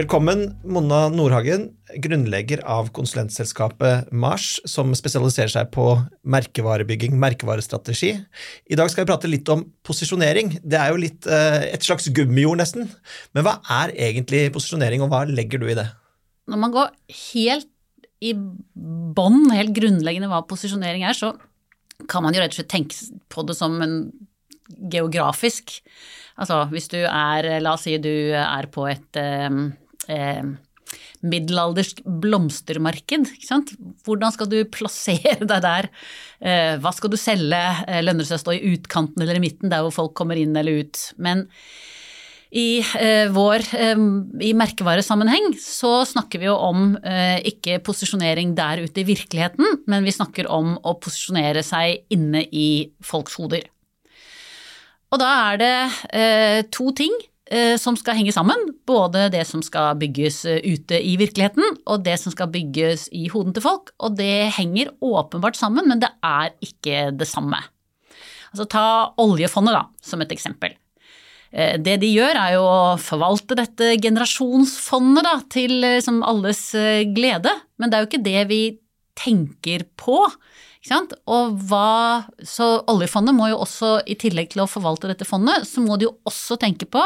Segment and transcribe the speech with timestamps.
[0.00, 1.66] Velkommen, Monna Nordhagen,
[2.00, 5.82] grunnlegger av konsulentselskapet Mars, som spesialiserer seg på
[6.24, 8.14] merkevarebygging, merkevarestrategi.
[8.72, 10.54] I dag skal vi prate litt om posisjonering.
[10.64, 12.88] Det er jo litt eh, et slags gummijord, nesten.
[13.36, 15.84] Men hva er egentlig posisjonering, og hva legger du i det?
[16.48, 16.94] Når man går
[17.34, 17.68] helt
[18.24, 18.32] i
[19.18, 21.34] bånn, helt grunnleggende hva posisjonering er, så
[22.08, 24.00] kan man jo rett og slett tenke på det som en
[24.88, 25.76] geografisk
[26.40, 29.18] Altså hvis du er, la oss si du er på et
[30.10, 30.42] eh,
[31.20, 33.28] middelaldersk blomstermarked.
[34.06, 35.90] Hvordan skal du plassere deg der?
[36.40, 37.60] Eh, hva skal du selge?
[37.86, 40.40] Eh, lønner det seg å stå i utkanten eller i midten, der hvor folk kommer
[40.40, 41.04] inn eller ut?
[41.22, 41.46] Men
[42.50, 42.82] i
[43.30, 43.62] vår
[44.42, 46.96] i merkevaresammenheng så snakker vi jo om
[47.46, 52.90] ikke posisjonering der ute i virkeligheten, men vi snakker om å posisjonere seg inne i
[53.06, 53.68] folks hoder.
[55.14, 57.14] Og da er det to ting
[57.80, 58.68] som skal henge sammen.
[58.86, 63.26] Både det som skal bygges eh, ute i virkeligheten, og det som skal bygges i
[63.32, 63.94] hoden til folk.
[63.98, 67.58] Og det henger åpenbart sammen, men det er ikke det samme.
[68.50, 68.84] Altså Ta
[69.22, 70.76] oljefondet da, som et eksempel.
[71.50, 76.68] Eh, det de gjør, er jo å forvalte dette generasjonsfondet da, til liksom, alles
[77.16, 78.62] glede, men det er jo ikke det vi
[79.18, 80.18] tenker på.
[81.30, 85.84] Og hva, så oljefondet må jo også, i tillegg til å forvalte dette fondet, så
[85.84, 87.04] må de jo også tenke på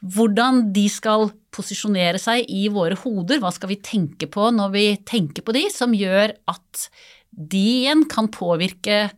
[0.00, 3.40] hvordan de skal posisjonere seg i våre hoder.
[3.42, 6.86] Hva skal vi tenke på når vi tenker på de, som gjør at
[7.30, 9.10] de igjen kan påvirke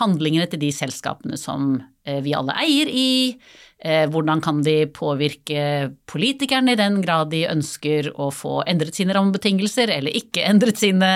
[0.00, 1.76] handlingene til de selskapene som
[2.08, 3.36] eh, vi alle eier i,
[3.84, 9.92] hvordan kan de påvirke politikerne i den grad de ønsker å få endret sine rammebetingelser
[9.92, 11.10] eller ikke endret sine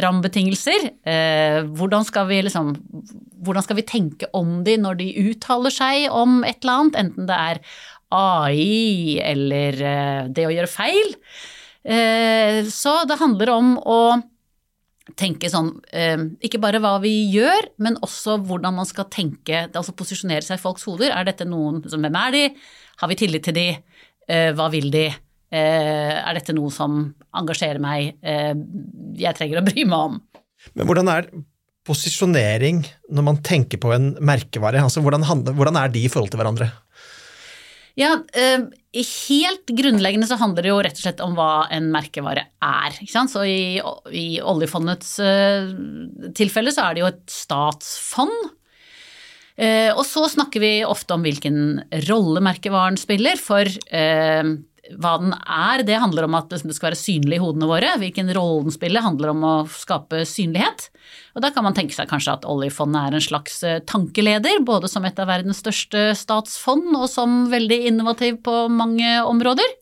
[0.00, 0.88] rammebetingelser?
[1.04, 2.08] Eh, hvordan
[2.48, 2.72] liksom,
[3.44, 7.28] hvordan skal vi tenke om de når de uttaler seg om et eller annet, enten
[7.28, 7.62] det er
[8.16, 11.14] AI eller eh, det å gjøre feil?
[11.88, 14.00] Så det handler om å
[15.16, 19.94] tenke sånn eh, Ikke bare hva vi gjør, men også hvordan man skal tenke, altså
[19.96, 21.14] posisjonere seg i folks hoder.
[21.14, 22.44] Er dette noen som Hvem er de?
[23.00, 23.68] Har vi tillit til de?
[24.28, 25.06] Eh, hva vil de?
[25.48, 27.00] Eh, er dette noe som
[27.38, 28.18] engasjerer meg?
[29.18, 30.18] jeg trenger å bry meg om.
[30.74, 31.30] Men hvordan er
[31.88, 32.82] posisjonering
[33.14, 34.82] når man tenker på en merkevare?
[34.84, 35.24] Altså, hvordan,
[35.56, 36.68] hvordan er de i forhold til hverandre?
[37.98, 42.46] Ja, uh, helt grunnleggende så handler det jo rett og slett om hva en merkevare
[42.62, 43.00] er.
[43.10, 43.80] Så i,
[44.14, 45.72] i oljefondets uh,
[46.38, 48.54] tilfelle så er det jo et statsfond.
[49.58, 53.66] Uh, og så snakker vi ofte om hvilken rolle merkevaren spiller, for
[54.96, 57.90] hva den er, det handler om at det skal være synlig i hodene våre.
[58.00, 60.88] Hvilken rolle den spiller, handler om å skape synlighet.
[61.36, 64.90] Og da kan man tenke seg kanskje at oljefondet er en slags eh, tankeleder, både
[64.90, 69.76] som et av verdens største statsfond og som veldig innovativ på mange områder.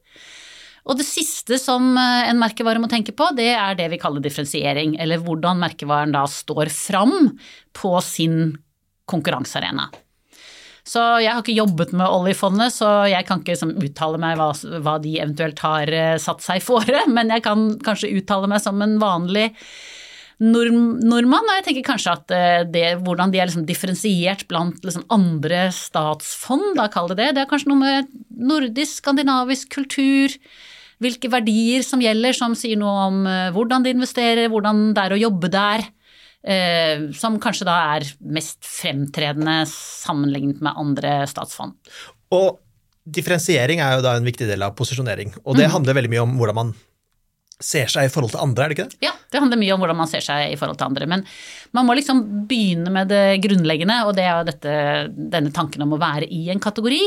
[0.87, 4.25] Og det siste som eh, en merkevare må tenke på, det er det vi kaller
[4.25, 7.37] differensiering, eller hvordan merkevaren da står fram
[7.77, 8.57] på sin
[9.11, 9.91] konkurransearena.
[10.87, 14.53] Så jeg har ikke jobbet med oljefondet, så jeg kan ikke liksom, uttale meg hva,
[14.85, 18.79] hva, de eventuelt har uh, satt seg fore, men jeg kan kanskje uttale meg som
[18.85, 19.49] en vanlig
[20.39, 20.71] nord
[21.03, 21.49] nordmann.
[21.49, 25.67] Og jeg tenker kanskje at uh, det, hvordan de er liksom differensiert blant liksom, andre
[25.75, 30.39] statsfond, da kall det det, det er kanskje noe med nordisk, skandinavisk kultur
[31.03, 35.19] hvilke verdier som gjelder, som sier noe om uh, hvordan de investerer, hvordan det er
[35.19, 35.91] å jobbe der.
[36.47, 41.75] Eh, som kanskje da er mest fremtredende sammenlignet med andre statsfond.
[42.37, 42.61] Og
[43.03, 45.73] differensiering er jo da en viktig del av posisjonering, og det mm.
[45.75, 46.71] handler veldig mye om hvordan man
[47.63, 48.99] ser seg i forhold til andre, er det ikke det?
[49.07, 51.07] Ja, det handler mye om hvordan man ser seg i forhold til andre.
[51.09, 51.23] Men
[51.75, 54.75] man må liksom begynne med det grunnleggende, og det er jo dette,
[55.37, 57.01] denne tanken om å være i en kategori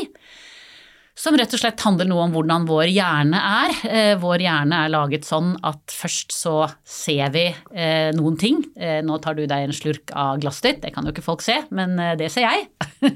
[1.19, 3.74] som rett og slett handler noe om hvordan vår hjerne er.
[3.90, 6.53] Eh, vår hjerne er laget sånn at først så
[6.88, 8.62] ser vi eh, noen ting.
[8.80, 11.44] Eh, nå tar du deg en slurk av glasset ditt, det kan jo ikke folk
[11.44, 12.69] se, men det ser jeg.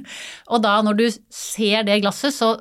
[0.51, 2.57] og da når du ser det glasset, så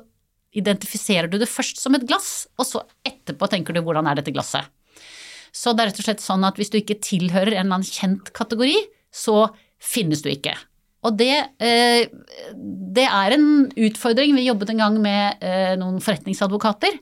[0.55, 4.31] identifiserer du det først som et glass, og så etterpå tenker du hvordan er dette
[4.35, 4.69] glasset.
[5.53, 7.89] Så det er rett og slett sånn at hvis du ikke tilhører en eller annen
[7.89, 8.77] kjent kategori,
[9.13, 9.49] så
[9.83, 10.55] finnes du ikke.
[11.03, 12.05] Og det, eh,
[12.95, 14.35] det, er en utfordring.
[14.37, 16.99] Vi jobbet en gang med eh, noen forretningsadvokater.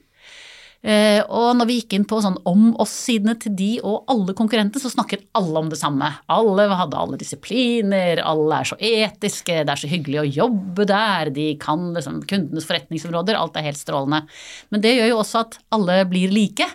[0.81, 4.81] Eh, og når vi gikk inn på sånn om oss-sidene til de og alle konkurrenter,
[4.81, 6.09] så snakket alle om det samme.
[6.33, 11.29] Alle hadde alle disipliner, alle er så etiske, det er så hyggelig å jobbe der,
[11.35, 14.23] de kan liksom kundenes forretningsområder, alt er helt strålende.
[14.73, 16.65] Men det gjør jo også at alle blir like.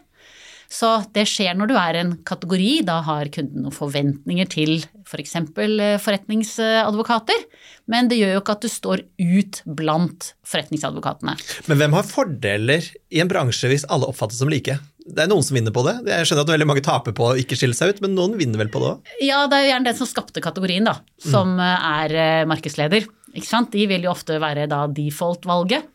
[0.73, 2.71] Så det skjer når du er en kategori.
[2.87, 4.75] Da har kunden noen forventninger til
[5.07, 5.37] f.eks.
[5.57, 7.47] For forretningsadvokater.
[7.93, 11.37] Men det gjør jo ikke at du står ut blant forretningsadvokatene.
[11.71, 14.79] Men hvem har fordeler i en bransje hvis alle oppfattes som like?
[15.07, 16.01] Det er noen som vinner på det.
[16.11, 18.59] Jeg skjønner at veldig mange taper på å ikke skille seg ut, men noen vinner
[18.59, 19.13] vel på det òg?
[19.23, 21.63] Ja, det er jo gjerne den som skapte kategorien, da, som mm.
[21.63, 23.07] er markedsleder.
[23.37, 25.87] De vil jo ofte være da default-valget.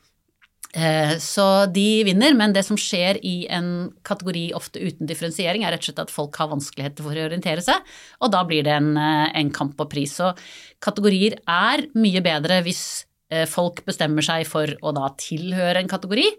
[0.71, 5.75] Eh, så de vinner, men det som skjer i en kategori ofte uten differensiering, er
[5.75, 7.81] rett og slett at folk har vanskeligheter for å orientere seg,
[8.23, 10.15] og da blir det en, eh, en kamp på pris.
[10.15, 10.31] Så
[10.79, 16.29] kategorier er mye bedre hvis eh, folk bestemmer seg for å da tilhøre en kategori,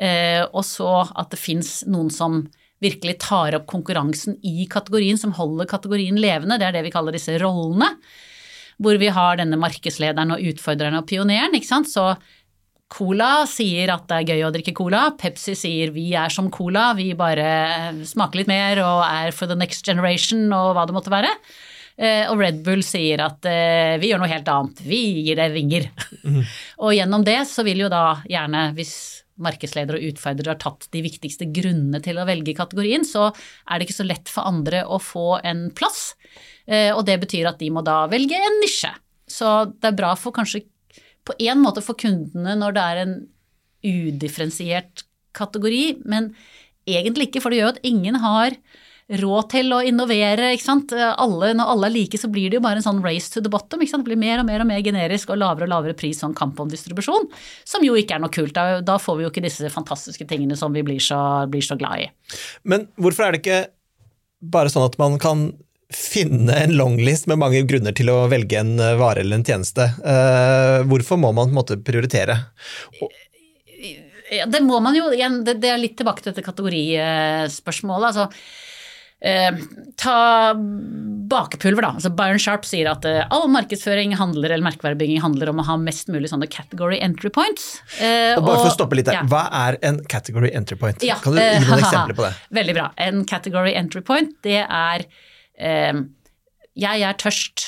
[0.00, 2.46] og så at det fins noen som
[2.80, 6.56] virkelig tar opp konkurransen i kategorien, som holder kategorien levende.
[6.56, 7.90] Det er det vi kaller disse rollene.
[8.80, 11.52] Hvor vi har denne markedslederen og utfordreren og pioneren.
[11.52, 11.90] ikke sant?
[11.90, 12.14] Så
[12.90, 15.04] Cola sier at det er gøy å drikke cola.
[15.18, 19.58] Pepsi sier vi er som cola, vi bare smaker litt mer og er for the
[19.58, 21.30] next generation og hva det måtte være.
[22.00, 25.54] Eh, og Red Bull sier at eh, vi gjør noe helt annet, vi gir deg
[25.54, 25.90] vinger.
[26.24, 26.42] Mm.
[26.86, 28.94] og gjennom det så vil jo da gjerne, hvis
[29.40, 33.86] markedsleder og utfordrer har tatt de viktigste grunnene til å velge kategorien, så er det
[33.86, 36.14] ikke så lett for andre å få en plass.
[36.66, 38.92] Eh, og det betyr at de må da velge en nisje.
[39.30, 40.64] Så det er bra for kanskje
[41.30, 43.16] på en måte for kundene når det er en
[43.86, 45.06] udifferensiert
[45.36, 46.32] kategori, men
[46.88, 48.56] egentlig ikke, for det gjør at ingen har
[49.18, 50.52] råd til å innovere.
[50.54, 50.92] ikke sant?
[50.94, 53.50] Alle, når alle er like, så blir det jo bare en sånn race to the
[53.50, 53.82] bottom.
[53.82, 54.04] ikke sant?
[54.06, 56.60] Det blir mer og mer og mer generisk og lavere og lavere pris sånn kamp
[56.62, 57.26] om distribusjon,
[57.66, 58.54] som jo ikke er noe kult.
[58.54, 61.18] Da, da får vi jo ikke disse fantastiske tingene som vi blir så,
[61.50, 62.36] blir så glad i.
[62.62, 63.64] Men hvorfor er det ikke
[64.40, 65.50] bare sånn at man kan
[65.90, 69.88] finne en longlist med mange grunner til å velge en eh, vare eller en tjeneste.
[70.04, 72.38] Uh, hvorfor må man på en måte prioritere?
[74.30, 75.08] Ja, det må man jo.
[75.14, 78.12] Igjen, det, er litt tilbake til dette kategorispørsmålet.
[78.12, 78.28] altså
[79.20, 79.54] Eh,
[79.96, 80.54] ta
[81.30, 81.88] bakepulver, da.
[81.98, 85.76] Altså Byron Sharp sier at eh, all markedsføring handler, eller merkevarebygging handler om å ha
[85.80, 87.82] mest mulig sånne category entry points.
[88.00, 89.26] Eh, og bare for å stoppe litt der, ja.
[89.28, 91.04] Hva er en category entry point?
[91.04, 92.32] Ja, kan du gi noen eksempler på det?
[92.62, 92.86] Veldig bra.
[93.08, 95.28] En category entry point, det er eh,
[95.60, 97.66] jeg er tørst.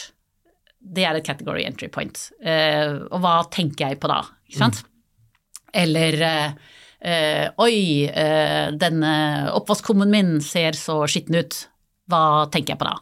[0.83, 2.19] Det er et category entry point.
[2.43, 4.23] Eh, og hva tenker jeg på da?
[4.49, 4.83] Ikke sant?
[4.83, 4.89] Mm.
[5.83, 7.77] Eller eh, Oi,
[8.09, 9.15] eh, denne
[9.55, 11.65] oppvaskkummen min ser så skitten ut.
[12.11, 12.97] Hva tenker jeg på da?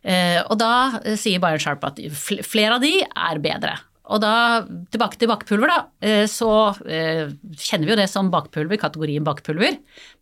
[0.00, 0.72] Eh, og da
[1.20, 3.76] sier Byron Sharp at flere av de er bedre.
[4.10, 9.26] Og da, tilbake til bakpulver, da, eh, så kjenner vi jo det som bakpulver, kategorien
[9.26, 9.76] bakpulver.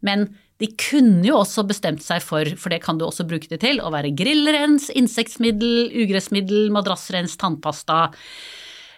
[0.04, 0.26] Men
[0.58, 3.78] de kunne jo også bestemt seg for, for det kan du også bruke det til,
[3.78, 8.08] å være grillrens, insektmiddel, ugressmiddel, madrassrens, tannpasta,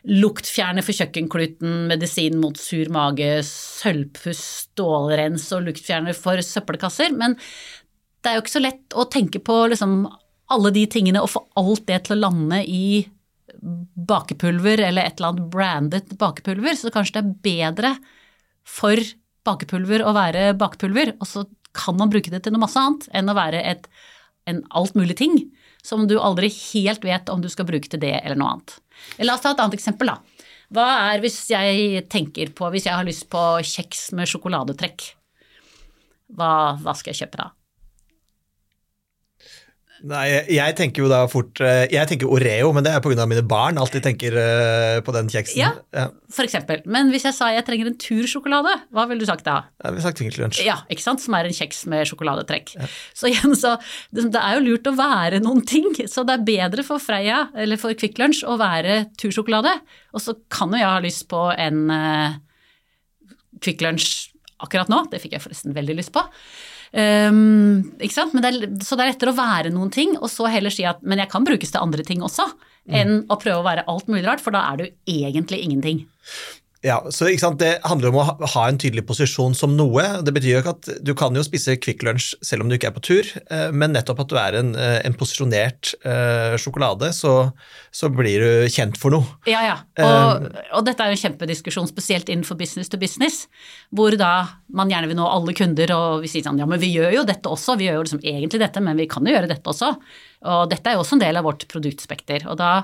[0.09, 4.41] luktfjerne for kjøkkenkluten, medisin mot sur mage, sølvpuss,
[4.71, 7.13] stålrens og luktfjerner for søppelkasser.
[7.13, 10.07] Men det er jo ikke så lett å tenke på liksom
[10.51, 13.05] alle de tingene og få alt det til å lande i
[13.61, 17.93] bakepulver eller et eller annet brandet bakepulver, så kanskje det er bedre
[18.67, 19.01] for
[19.47, 21.45] bakepulver å være bakepulver, og så
[21.77, 23.87] kan man bruke det til noe masse annet enn å være et,
[24.51, 25.39] en alt mulig ting
[25.87, 28.77] som du aldri helt vet om du skal bruke til det eller noe annet.
[29.25, 30.45] La oss ta et annet eksempel, da.
[30.71, 35.09] Hva er hvis jeg tenker på, hvis jeg har lyst på kjeks med sjokoladetrekk?
[36.37, 37.49] Hva, hva skal jeg kjøpe da?
[40.09, 43.27] Nei, jeg tenker jo da fort eh, Jeg tenker Oreo, men det er pga.
[43.29, 43.81] mine barn.
[43.81, 45.59] Alltid tenker eh, på den kjeksen.
[45.61, 46.81] Ja, ja, for eksempel.
[46.89, 49.59] Men hvis jeg sa jeg trenger en tursjokolade, hva ville du sagt da?
[49.83, 50.63] Jeg ville sagt Twinkle Lunsj.
[50.65, 51.21] Ja, ikke sant?
[51.25, 52.75] Som er en kjeks med sjokoladetrekk.
[52.79, 52.89] Ja.
[53.17, 53.77] Så igjen, så
[54.17, 55.93] det, er jo lurt å være noen ting.
[56.09, 59.77] Så det er bedre for Freia, eller for Kvikk Lunsj, å være tursjokolade.
[60.17, 62.41] Og så kan jo jeg ha lyst på en uh,
[63.61, 64.31] Kvikk Lunsj
[64.61, 66.25] akkurat nå, det fikk jeg forresten veldig lyst på.
[66.91, 68.35] Um, ikke sant?
[68.35, 71.03] Det er, så det er lettere å være noen ting, og så heller si at
[71.07, 72.49] men jeg kan brukes til andre ting også,
[72.91, 76.03] enn å prøve å være alt mulig rart, for da er du egentlig ingenting.
[76.81, 77.27] Ja, så
[77.59, 80.03] Det handler om å ha en tydelig posisjon som noe.
[80.25, 82.89] Det betyr jo ikke at Du kan jo spise Kvikk Lunsj selv om du ikke
[82.89, 87.13] er på tur, eh, men nettopp at du er en, eh, en posisjonert uh, sjokolade,
[87.13, 87.53] så,
[87.93, 89.29] så, blir du kjent for noe.
[89.47, 89.77] Ja, ja.
[90.01, 93.45] Og, og, dette er jo en kjempediskusjon, spesielt innenfor business to business,
[93.93, 94.33] hvor da
[94.73, 97.29] man gjerne vil nå alle kunder, og vi sier sånn ja, men vi gjør jo
[97.29, 99.95] dette også, vi gjør jo liksom egentlig dette, men vi kan jo gjøre dette også.
[100.49, 102.49] Og dette er jo også en del av vårt produktspekter.
[102.49, 102.75] og da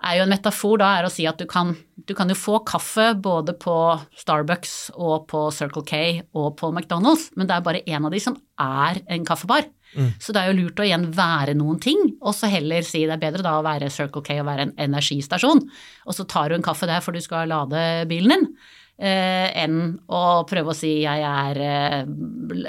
[0.00, 1.72] er jo en metafor da er å si at du kan,
[2.08, 3.74] du kan jo få kaffe både på
[4.18, 6.00] Starbucks og på Circle K
[6.36, 9.68] og på McDonald's, men det er bare én av de som er en kaffebar.
[9.94, 10.10] Mm.
[10.22, 13.16] Så det er jo lurt å igjen være noen ting, og så heller si det
[13.16, 15.64] er bedre da å være Circle K og være en energistasjon,
[16.06, 18.52] og så tar du en kaffe der for du skal lade bilen din.
[19.00, 19.76] enn
[20.12, 22.10] å prøve å si jeg er eh,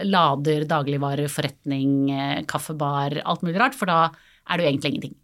[0.08, 4.06] lader, dagligvareforretning, eh, kaffebar, alt mulig rart, for da
[4.48, 5.18] er det jo egentlig ingenting.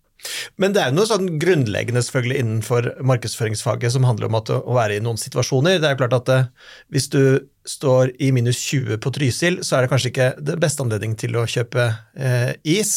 [0.57, 5.03] Men det er noe sånn grunnleggende selvfølgelig innenfor markedsføringsfaget som handler om å være i
[5.03, 5.79] noen situasjoner.
[5.81, 6.33] Det er klart at
[6.93, 7.21] hvis du
[7.67, 11.35] står i minus 20 på Trysil, så er det kanskje ikke det beste anledning til
[11.37, 12.93] å kjøpe eh, is.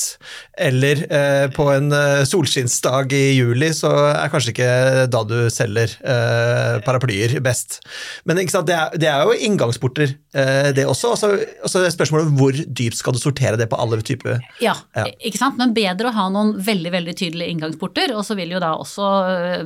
[0.59, 4.71] Eller eh, på en eh, solskinnsdag i juli, så er kanskje ikke
[5.11, 7.81] da du selger eh, paraplyer best.
[8.25, 8.47] Men det
[8.77, 11.15] er, det, er, jo inngangsporter, eh, det også.
[11.17, 15.05] Og så er spørsmålet hvor dypt skal du sortere det på alle typer ja, ja,
[15.27, 15.59] ikke sant.
[15.61, 18.15] Men bedre å ha noen veldig veldig tydelige inngangsporter.
[18.15, 19.11] Og så vil jo da også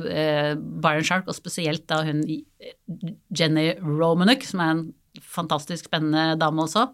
[0.09, 2.23] eh, Byron Shark, og spesielt da hun
[3.35, 4.85] Jenny Romanuk, som er en
[5.35, 6.87] fantastisk spennende dame også,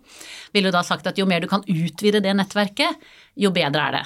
[0.56, 3.00] ville jo da sagt at jo mer du kan utvide det nettverket,
[3.40, 4.04] jo bedre er det.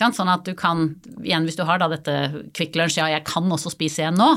[0.00, 0.92] Sånn at du kan,
[1.24, 4.30] igjen hvis du har da dette Kvikk Lunsj, ja jeg kan også spise igjen nå,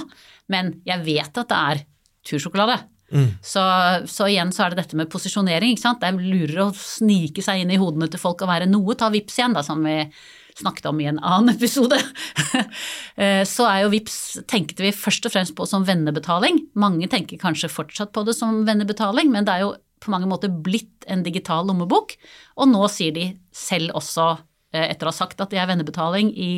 [0.54, 1.84] men jeg vet at det er
[2.26, 2.80] tursjokolade.
[3.14, 3.28] Mm.
[3.46, 3.62] Så,
[4.10, 5.76] så, igjen så er det dette med posisjonering.
[5.76, 6.02] ikke sant?
[6.02, 8.96] Det er lurere å snike seg inn i hodene til folk og være noe.
[8.98, 10.00] Ta vips igjen, da, som vi
[10.60, 12.00] snakket om i en annen episode,
[13.16, 14.18] eh, så er jo VIPS
[14.50, 16.62] tenkte vi først og fremst på som vennebetaling.
[16.80, 20.52] Mange tenker kanskje fortsatt på det som vennebetaling, men det er jo på mange måter
[20.52, 22.18] blitt en digital lommebok.
[22.60, 24.34] Og nå sier de selv også,
[24.74, 26.54] eh, etter å ha sagt at de er vennebetaling i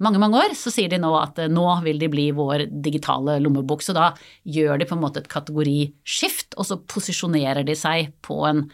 [0.00, 3.38] mange, mange år, så sier de nå at eh, nå vil de bli vår digitale
[3.44, 3.84] lommebok.
[3.84, 4.12] Så da
[4.48, 8.64] gjør de på en måte et kategoriskift, og så posisjonerer de seg på en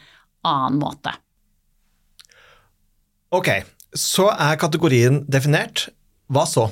[0.47, 1.17] annen måte.
[3.35, 3.51] Ok,
[3.95, 5.89] så er kategorien definert.
[6.33, 6.71] Hva så?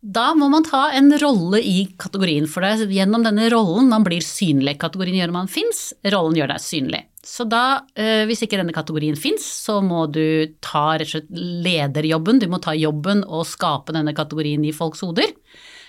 [0.00, 2.88] Da må man ta en rolle i kategorien, for deg.
[2.88, 4.78] gjennom denne rollen man blir synlig.
[4.80, 7.02] Kategorien gjør man fins, rollen gjør deg synlig.
[7.20, 11.28] Så da, eh, hvis ikke denne kategorien fins, så må du ta rett og slett
[11.28, 12.40] lederjobben.
[12.40, 15.28] Du må ta jobben og skape denne kategorien i folks hoder.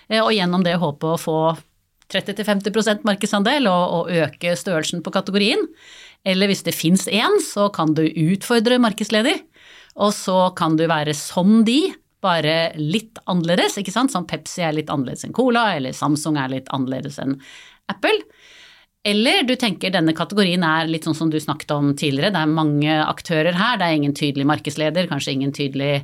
[0.09, 1.55] Eh, og gjennom det håpe å få
[2.11, 5.69] 30-50 markedsandel og, og øke størrelsen på kategorien.
[6.27, 9.39] Eller hvis det fins én, så kan du utfordre markedsleder
[9.95, 14.13] og så kan du være som de, bare litt annerledes, ikke sant.
[14.13, 17.39] Som Pepsi er litt annerledes enn Cola, eller Samsung er litt annerledes enn
[17.91, 18.13] Apple.
[19.01, 22.51] Eller du tenker denne kategorien er litt sånn som du snakket om tidligere, det er
[22.53, 26.03] mange aktører her, det er ingen tydelig markedsleder, kanskje ingen tydelig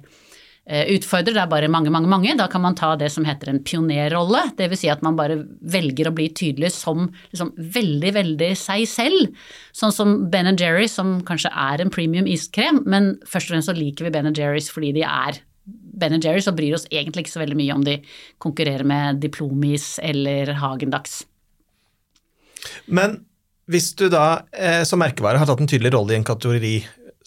[0.68, 2.34] utfordrer, det er bare mange, mange, mange.
[2.36, 4.42] Da kan man ta det som heter en pionerrolle.
[4.58, 4.82] Dvs.
[4.82, 9.46] Si at man bare velger å bli tydelig som liksom, veldig, veldig seg selv.
[9.76, 13.78] Sånn som Ben Jerry, som kanskje er en premium iskrem, men først og fremst så
[13.78, 17.42] liker vi Ben Jerrys fordi de er Ben Jerrys og bryr oss egentlig ikke så
[17.42, 17.98] veldig mye om de
[18.44, 21.22] konkurrerer med Diplomis eller Hagendags.
[22.86, 23.22] Men
[23.72, 26.76] hvis du da eh, som merkevare har tatt en tydelig rolle i en kategori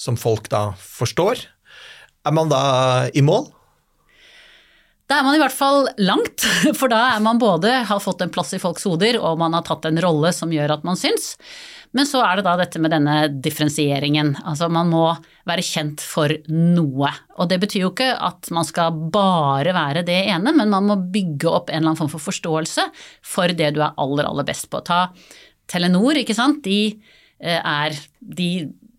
[0.00, 1.42] som folk da forstår,
[2.26, 2.62] er man da
[3.14, 3.48] i mål?
[5.10, 6.44] Da er man i hvert fall langt,
[6.78, 9.66] for da er man både har fått en plass i folks hoder, og man har
[9.66, 11.34] tatt en rolle som gjør at man syns.
[11.96, 14.36] Men så er det da dette med denne differensieringen.
[14.46, 15.08] Altså man må
[15.48, 17.10] være kjent for noe.
[17.34, 21.00] Og det betyr jo ikke at man skal bare være det ene, men man må
[21.10, 22.86] bygge opp en eller annen form for forståelse
[23.26, 24.84] for det du er aller, aller best på.
[24.86, 25.08] Ta
[25.70, 26.62] Telenor, ikke sant.
[26.62, 26.94] De
[27.42, 28.50] eh, er de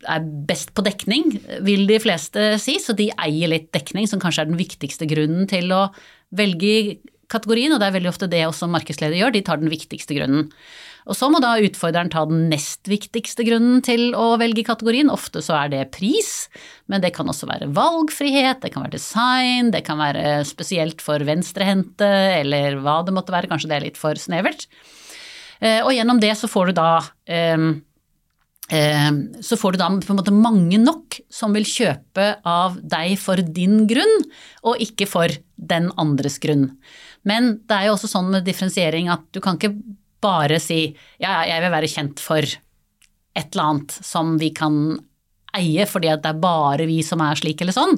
[0.10, 4.46] er best på dekning, vil de fleste si, så de eier litt dekning, som kanskje
[4.46, 5.88] er den viktigste grunnen til å
[6.36, 10.17] velge kategorien, og det er veldig ofte det også markedsleder gjør, de tar den viktigste
[10.17, 10.50] grunnen.
[11.10, 15.10] Og så må da utfordreren ta den nest viktigste grunnen til å velge kategorien.
[15.10, 16.46] Ofte så er det pris,
[16.91, 21.24] men det kan også være valgfrihet, det kan være design, det kan være spesielt for
[21.25, 22.12] venstrehendte,
[22.43, 24.67] eller hva det måtte være, kanskje det er litt for snevert.
[25.62, 26.91] Eh, og gjennom det så får du da
[27.31, 27.81] Ehm,
[28.71, 33.41] så får du da på en måte mange nok som vil kjøpe av deg for
[33.43, 34.25] din grunn,
[34.63, 36.69] og ikke for den andres grunn.
[37.27, 39.75] Men det er jo også sånn med differensiering at du kan ikke
[40.21, 40.83] bare si
[41.21, 44.75] ja, jeg vil være kjent for et eller annet som vi kan
[45.57, 47.97] eie fordi det er bare vi som er slik eller sånn.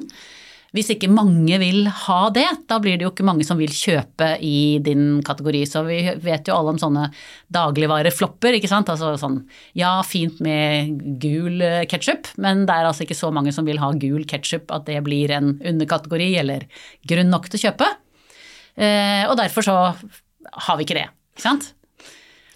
[0.74, 4.32] Hvis ikke mange vil ha det, da blir det jo ikke mange som vil kjøpe
[4.42, 5.60] i din kategori.
[5.70, 7.04] Så vi vet jo alle om sånne
[7.54, 8.90] dagligvareflopper, ikke sant.
[8.90, 9.38] Altså sånn
[9.78, 13.78] ja, fint med gul eh, ketsjup, men det er altså ikke så mange som vil
[13.82, 16.66] ha gul ketsjup at det blir en underkategori eller
[17.06, 17.94] grunn nok til å kjøpe.
[18.74, 21.70] Eh, og derfor så har vi ikke det, ikke sant.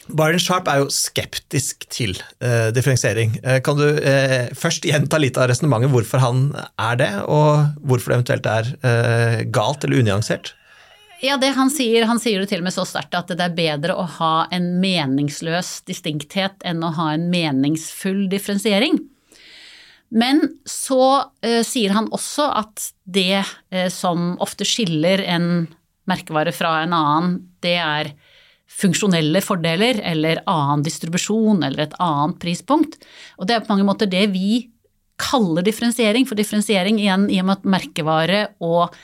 [0.09, 3.35] Byron Sharp er jo skeptisk til uh, differensiering.
[3.45, 6.47] Uh, kan du uh, først gjenta litt av resonnementet hvorfor han
[6.81, 10.55] er det, og hvorfor det eventuelt er galt eller unyansert?
[11.19, 13.57] Ja, det Han sier han sier det til og med så sterkt at det er
[13.57, 19.01] bedre å ha en meningsløs distinkthet enn å ha en meningsfull differensiering.
[20.15, 21.27] Men så
[21.67, 23.43] sier han også at det
[23.93, 25.67] som ofte skiller en
[26.09, 27.35] merkevare fra en annen,
[27.67, 28.15] det er
[28.69, 32.99] funksjonelle fordeler eller annen distribusjon eller et annet prispunkt.
[33.41, 34.69] Og det er på mange måter det vi
[35.19, 38.95] kaller differensiering, for differensiering igjen i og med at merkevare og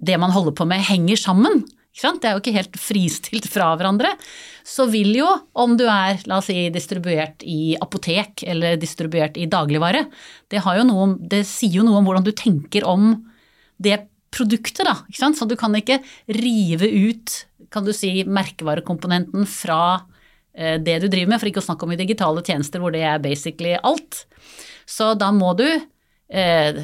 [0.00, 1.64] det man holder på med, henger sammen.
[1.90, 4.14] Det er jo ikke helt fristilt fra hverandre.
[4.64, 5.26] Så vil jo,
[5.58, 10.06] om du er la oss si, distribuert i apotek eller distribuert i dagligvare,
[10.48, 13.12] det, noe, det sier jo noe om hvordan du tenker om
[13.76, 13.98] det
[14.32, 14.86] produktet.
[14.86, 14.96] da?
[15.12, 17.40] Så du kan ikke rive ut
[17.72, 19.82] kan du si, merkevarekomponenten fra
[20.54, 23.04] eh, det du driver med, for ikke å snakke om i digitale tjenester hvor det
[23.06, 24.24] er basically alt.
[24.88, 26.82] Så da må du eh,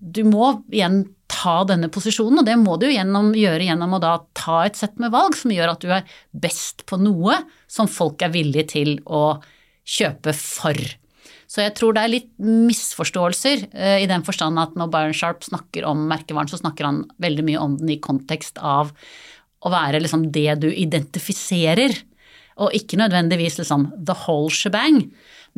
[0.00, 4.14] Du må igjen ta denne posisjonen, og det må du gjennom, gjøre gjennom å da
[4.36, 7.38] ta et sett med valg som gjør at du er best på noe
[7.70, 9.38] som folk er villige til å
[9.86, 10.80] kjøpe for.
[11.50, 15.42] Så jeg tror det er litt misforståelser eh, i den forstand at når Byron Sharp
[15.46, 18.92] snakker om merkevaren, så snakker han veldig mye om den i kontekst av
[19.60, 21.96] å være liksom det du identifiserer,
[22.60, 25.04] og ikke nødvendigvis liksom the whole shebang.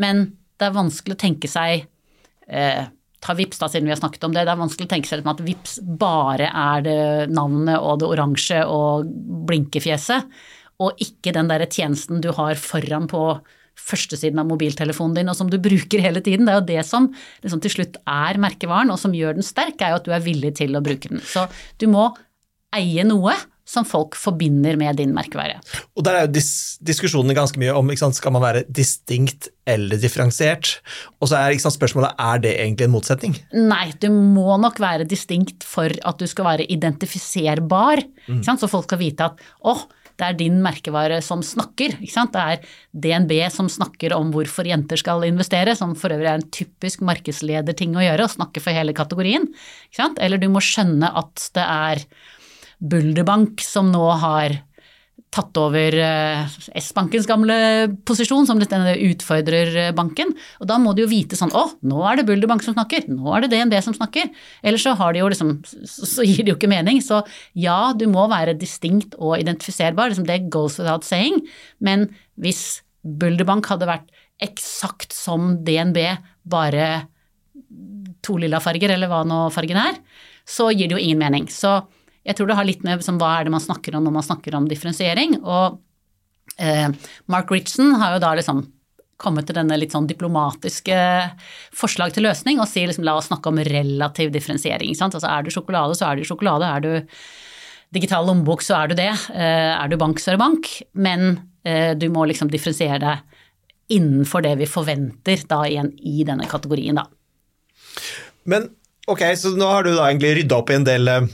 [0.01, 1.87] Men det er vanskelig å tenke seg
[2.47, 2.85] eh,
[3.23, 4.43] Ta Vips da, siden vi har snakket om det.
[4.47, 8.63] Det er vanskelig å tenke seg at Vips bare er det navnet og det oransje
[8.67, 9.07] og
[9.47, 10.31] blinkefjeset,
[10.83, 13.23] og ikke den derre tjenesten du har foran på
[13.79, 16.47] førstesiden av mobiltelefonen din, og som du bruker hele tiden.
[16.47, 17.09] Det er jo det som
[17.45, 20.25] liksom, til slutt er merkevaren, og som gjør den sterk, er jo at du er
[20.25, 21.23] villig til å bruke den.
[21.25, 21.47] Så
[21.81, 22.11] du må
[22.75, 23.35] eie noe
[23.73, 25.61] som folk forbinder med din merkevare.
[25.97, 26.53] Og Der er jo dis
[26.85, 30.77] diskusjonene ganske mye om sant, skal man være distinkt eller differensiert.
[31.21, 33.39] Og så er sant, spørsmålet er det egentlig en motsetning?
[33.55, 38.05] Nei, du må nok være distinkt for at du skal være identifiserbar.
[38.29, 38.43] Mm.
[38.45, 41.97] Så folk skal vite at åh, oh, det er din merkevare som snakker.
[41.99, 42.61] Det er
[42.93, 47.97] DNB som snakker om hvorfor jenter skal investere, som for øvrig er en typisk markedslederting
[47.97, 49.49] å gjøre, å snakke for hele kategorien.
[50.21, 52.05] Eller du må skjønne at det er
[52.83, 54.59] Bulderbank, som nå har
[55.33, 57.55] tatt over eh, S-bankens gamle
[58.09, 60.35] posisjon som denne utfordrerbanken.
[60.61, 63.33] Og da må du jo vite sånn å, nå er det Bulderbank som snakker, nå
[63.33, 64.29] er det DNB som snakker.
[64.61, 65.55] Ellers så, de liksom,
[65.89, 67.01] så gir det jo ikke mening.
[67.05, 67.23] Så
[67.57, 71.41] ja, du må være distinkt og identifiserbar, liksom det goes without saying.
[71.81, 76.03] Men hvis Bulderbank hadde vært eksakt som DNB,
[76.45, 77.07] bare
[78.23, 79.97] to lilla farger, eller hva nå fargen er,
[80.45, 81.49] så gir det jo ingen mening.
[81.51, 81.81] Så
[82.23, 84.27] jeg tror det har litt med som, hva er det man snakker om når man
[84.27, 85.41] snakker om differensiering.
[85.43, 85.81] Og
[86.63, 86.89] eh,
[87.33, 88.65] Mark Ritson har jo da liksom
[89.23, 90.97] kommet til denne litt sånn diplomatiske
[91.79, 94.95] forslag til løsning og sier liksom la oss snakke om relativ differensiering.
[94.99, 96.67] Altså er du sjokolade, så er du sjokolade.
[96.69, 96.93] Er du
[97.95, 99.13] digital lommebok, så er du det.
[99.35, 100.71] Eh, er du bank, så er du bank.
[100.95, 101.29] Men
[101.67, 103.39] eh, du må liksom differensiere deg
[103.93, 107.07] innenfor det vi forventer da igjen i denne kategorien, da.
[108.49, 108.71] Men
[109.11, 111.31] ok, så nå har du da egentlig rydda opp i en del eh,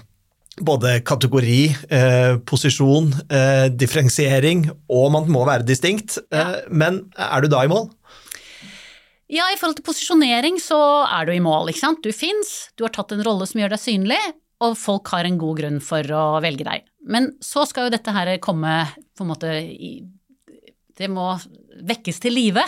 [0.64, 6.18] både kategori, eh, posisjon, eh, differensiering, og man må være distinkt.
[6.30, 6.60] Eh, ja.
[6.70, 7.90] Men er du da i mål?
[9.28, 12.02] Ja, i forhold til posisjonering så er du i mål, ikke sant.
[12.02, 14.20] Du fins, du har tatt en rolle som gjør deg synlig,
[14.64, 16.86] og folk har en god grunn for å velge deg.
[17.06, 20.02] Men så skal jo dette her komme på en måte i
[20.98, 21.36] Det må
[21.86, 22.64] vekkes til live.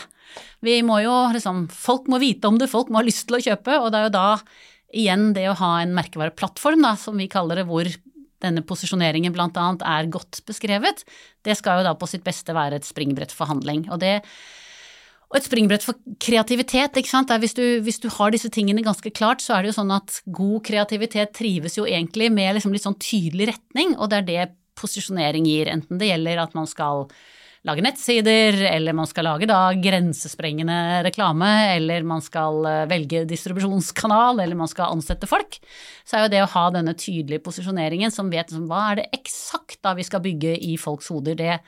[0.62, 3.42] Vi må jo liksom Folk må vite om det, folk må ha lyst til å
[3.42, 4.28] kjøpe, og det er jo da
[4.96, 7.88] igjen det å ha en merkevareplattform, da, som vi kaller det, hvor
[8.40, 9.66] denne posisjoneringen bl.a.
[9.84, 11.04] er godt beskrevet,
[11.46, 13.84] det skal jo da på sitt beste være et springbrett for handling.
[13.92, 14.20] Og, det,
[15.28, 17.32] og et springbrett for kreativitet, ikke sant.
[17.42, 20.22] Hvis du, hvis, du, har disse tingene ganske klart, så er det jo sånn at
[20.32, 24.48] god kreativitet trives jo egentlig med liksom litt sånn tydelig retning, og det er det
[24.80, 25.68] posisjonering gir.
[25.68, 27.10] Enten det gjelder at man skal
[27.68, 34.40] lage nettsider, eller man skal lage da grensesprengende reklame, eller man skal eh, velge distribusjonskanal,
[34.40, 35.58] eller man skal ansette folk,
[36.08, 39.08] så er jo det å ha denne tydelige posisjoneringen som vet liksom, hva er det
[39.20, 41.58] eksakt da vi skal bygge i folks hoder, det,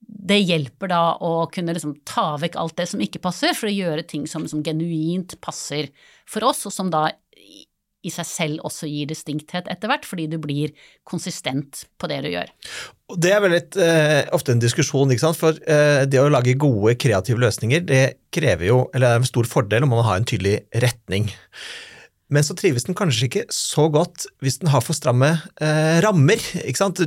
[0.00, 3.74] det hjelper da å kunne liksom ta vekk alt det som ikke passer, for å
[3.74, 5.88] gjøre ting som, som genuint passer
[6.28, 7.08] for oss, og som da
[8.06, 10.72] i seg selv også gir distinkthet etter hvert, fordi du blir
[11.08, 12.48] konsistent på det du gjør.
[13.20, 15.38] Det er veldig et, uh, ofte en diskusjon, ikke sant?
[15.40, 18.02] for eh, det å lage gode, kreative løsninger det
[18.34, 21.28] krever jo, eller er en stor fordel om man har en tydelig retning.
[22.30, 26.42] Men så trives den kanskje ikke så godt hvis den har for stramme eh, rammer.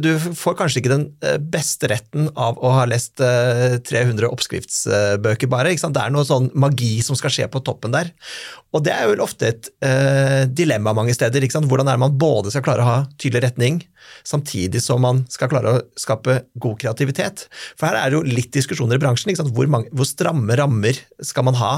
[0.03, 5.51] Du får kanskje ikke den eh, beste retten av å ha lest eh, 300 oppskriftsbøker,
[5.51, 5.71] bare.
[5.73, 8.11] Det er noe sånn magi som skal skje på toppen der.
[8.73, 11.45] Og det er jo ofte et eh, dilemma mange steder.
[11.53, 13.79] Hvordan er det man både skal klare å ha tydelig retning,
[14.27, 17.45] samtidig som man skal klare å skape god kreativitet?
[17.77, 19.31] For her er det jo litt diskusjoner i bransjen.
[19.53, 21.73] Hvor, mange, hvor stramme rammer skal man ha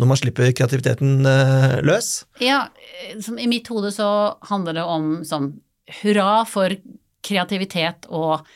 [0.00, 2.24] når man slipper kreativiteten uh, løs?
[2.42, 2.64] Ja,
[3.38, 4.08] I mitt hode så
[4.50, 5.52] handler det om sånn
[6.00, 6.74] hurra for
[7.26, 8.46] kreativitet og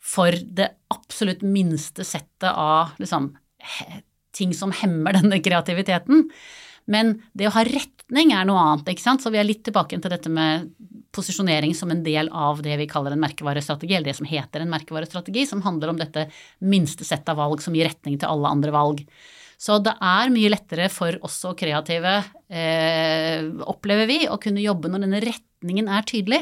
[0.00, 3.30] for det absolutt minste settet av liksom,
[4.36, 6.28] ting som hemmer denne kreativiteten.
[6.90, 9.22] Men det å ha retning er noe annet, ikke sant.
[9.22, 10.70] Så vi er litt tilbake til dette med
[11.14, 14.72] posisjonering som en del av det vi kaller en merkevarestrategi, eller det som heter en
[14.72, 16.28] merkevarestrategi, som handler om dette
[16.64, 19.04] minste settet av valg som gir retning til alle andre valg.
[19.60, 22.14] Så det er mye lettere for oss og kreative,
[22.48, 26.40] eh, opplever vi, å kunne jobbe når denne retningen er tydelig.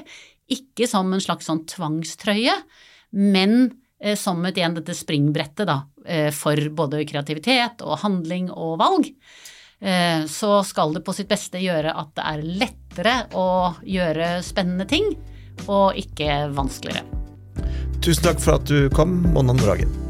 [0.55, 2.55] Ikke som en slags sånn tvangstrøye,
[3.19, 3.59] men
[3.99, 9.11] eh, som et igjen dette springbrettet da, eh, for både kreativitet og handling og valg.
[9.81, 14.87] Eh, så skal det på sitt beste gjøre at det er lettere å gjøre spennende
[14.91, 15.17] ting,
[15.67, 17.03] og ikke vanskeligere.
[17.99, 20.08] Tusen takk for at du kom, Monna Nordhagen.